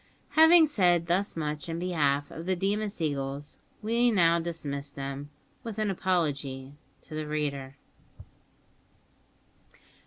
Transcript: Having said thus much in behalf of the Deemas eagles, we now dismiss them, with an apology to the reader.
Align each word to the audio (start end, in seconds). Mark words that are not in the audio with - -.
Having 0.29 0.65
said 0.65 1.05
thus 1.05 1.35
much 1.37 1.69
in 1.69 1.77
behalf 1.77 2.31
of 2.31 2.47
the 2.47 2.55
Deemas 2.55 2.99
eagles, 2.99 3.59
we 3.83 4.09
now 4.09 4.39
dismiss 4.39 4.89
them, 4.89 5.29
with 5.63 5.77
an 5.77 5.91
apology 5.91 6.73
to 7.03 7.13
the 7.13 7.27
reader. 7.27 7.75